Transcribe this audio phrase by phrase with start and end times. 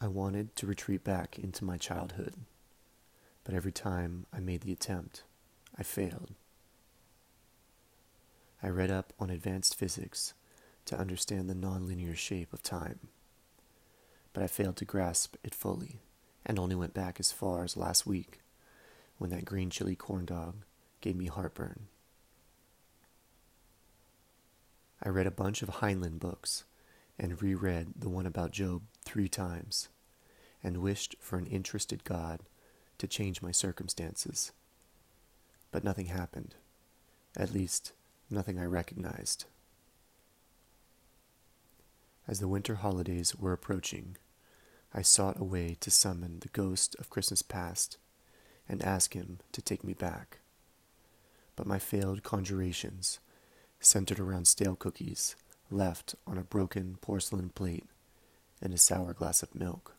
[0.00, 2.34] I wanted to retreat back into my childhood,
[3.42, 5.24] but every time I made the attempt,
[5.76, 6.34] I failed.
[8.62, 10.34] I read up on advanced physics
[10.84, 13.08] to understand the nonlinear shape of time,
[14.32, 15.98] but I failed to grasp it fully
[16.46, 18.40] and only went back as far as last week
[19.18, 20.64] when that green chili corn dog
[21.00, 21.88] gave me heartburn.
[25.02, 26.62] I read a bunch of Heinlein books
[27.18, 29.88] and reread the one about Job three times
[30.62, 32.40] and wished for an interested God
[32.98, 34.52] to change my circumstances.
[35.70, 36.54] But nothing happened.
[37.36, 37.92] At least,
[38.28, 39.46] nothing I recognized.
[42.26, 44.16] As the winter holidays were approaching,
[44.92, 47.96] I sought a way to summon the ghost of Christmas past
[48.68, 50.40] and ask him to take me back.
[51.56, 53.20] But my failed conjurations
[53.80, 55.36] centered around stale cookies
[55.70, 57.86] left on a broken porcelain plate
[58.60, 59.94] and a sour glass of milk.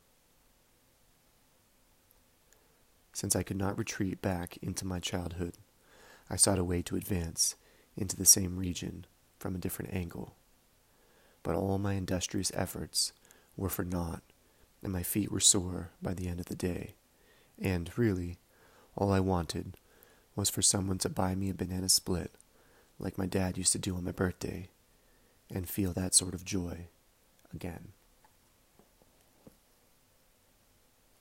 [3.13, 5.55] Since I could not retreat back into my childhood,
[6.29, 7.55] I sought a way to advance
[7.97, 9.05] into the same region
[9.39, 10.35] from a different angle.
[11.43, 13.13] But all my industrious efforts
[13.57, 14.21] were for naught,
[14.83, 16.93] and my feet were sore by the end of the day.
[17.61, 18.37] And, really,
[18.95, 19.75] all I wanted
[20.35, 22.31] was for someone to buy me a banana split,
[22.99, 24.69] like my dad used to do on my birthday,
[25.49, 26.87] and feel that sort of joy
[27.53, 27.89] again.